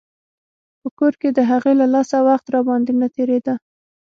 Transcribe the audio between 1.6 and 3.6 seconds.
له لاسه وخت راباندې نه تېرېده.